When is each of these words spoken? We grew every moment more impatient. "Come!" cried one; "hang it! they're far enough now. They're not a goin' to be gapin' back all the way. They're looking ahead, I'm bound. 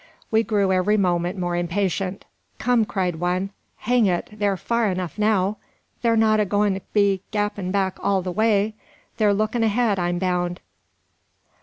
We 0.31 0.41
grew 0.41 0.71
every 0.73 0.97
moment 0.97 1.37
more 1.37 1.55
impatient. 1.55 2.25
"Come!" 2.57 2.85
cried 2.85 3.17
one; 3.19 3.51
"hang 3.77 4.07
it! 4.07 4.29
they're 4.31 4.57
far 4.57 4.89
enough 4.89 5.19
now. 5.19 5.57
They're 6.01 6.17
not 6.17 6.39
a 6.39 6.45
goin' 6.45 6.73
to 6.73 6.81
be 6.91 7.21
gapin' 7.29 7.69
back 7.69 7.99
all 8.01 8.23
the 8.23 8.31
way. 8.31 8.73
They're 9.17 9.31
looking 9.31 9.61
ahead, 9.61 9.99
I'm 9.99 10.17
bound. 10.17 10.59